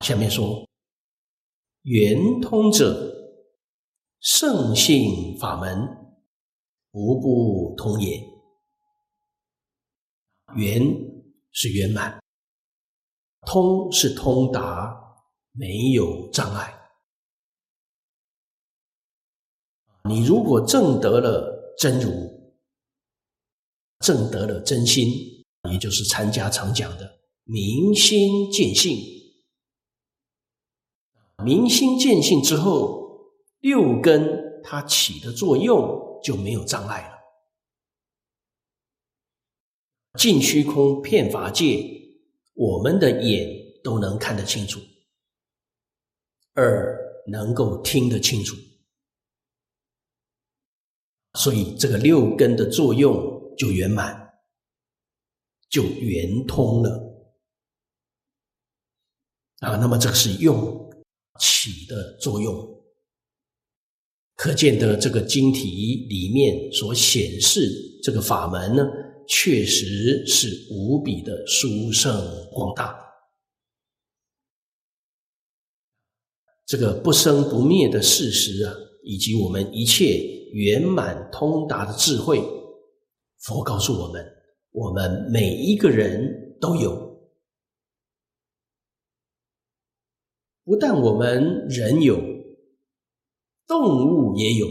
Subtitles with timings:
[0.00, 0.68] 下面说
[1.82, 3.12] ：“圆通者，
[4.20, 5.88] 圣性法门，
[6.92, 8.22] 无不通也。
[10.54, 10.82] 圆
[11.50, 12.22] 是圆满，
[13.46, 14.94] 通是通达，
[15.52, 16.72] 没有障碍。
[20.04, 22.10] 你如果证得了真如，
[24.00, 25.08] 证得了真心，
[25.72, 29.14] 也就是禅家常讲的明心见性。”
[31.46, 37.16] 明心见性之后，六根它起的作用就没有障碍了。
[40.18, 41.88] 尽虚空遍法界，
[42.54, 43.48] 我们的眼
[43.84, 44.80] 都能看得清楚，
[46.56, 48.56] 耳能够听得清楚，
[51.34, 54.34] 所以这个六根的作用就圆满，
[55.68, 57.30] 就圆通了。
[59.60, 60.84] 啊，那么这个是用。
[61.38, 62.54] 起的作用，
[64.34, 67.70] 可见得这个经体里面所显示
[68.02, 68.84] 这个法门呢，
[69.28, 72.12] 确实是无比的殊胜
[72.52, 72.96] 广大。
[76.66, 80.18] 这个不生不灭的事实啊，以及我们一切
[80.52, 82.40] 圆满通达的智慧，
[83.38, 84.26] 佛告诉我们，
[84.72, 87.05] 我们每一个人都有。
[90.66, 92.16] 不但我们人有，
[93.68, 94.66] 动物也有，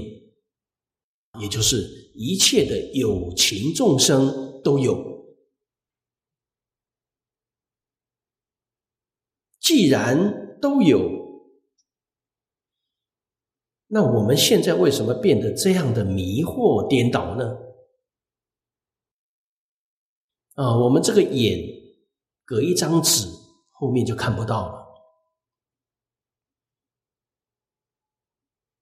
[1.40, 5.16] 也就是一切的有情众生都有。
[9.62, 11.00] 既然都有，
[13.88, 17.58] 那我们现在为什么变得这样的迷惑颠倒呢？
[20.56, 21.58] 啊，我们这个眼
[22.44, 23.30] 隔一张纸，
[23.72, 24.85] 后面就看不到了。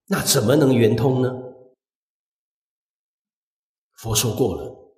[0.06, 1.32] 那怎么能圆通呢？
[3.96, 4.94] 佛说过了，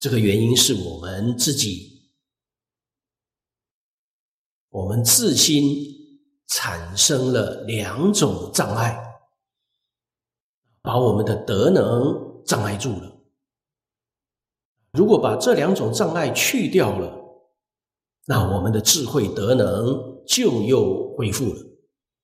[0.00, 2.10] 这个原因是我们自己，
[4.70, 5.64] 我们自心
[6.48, 9.00] 产生了两种障碍，
[10.80, 13.22] 把我们的德能障碍住了。
[14.90, 17.16] 如果把这两种障碍去掉了，
[18.26, 21.71] 那我们的智慧德能就又恢复了。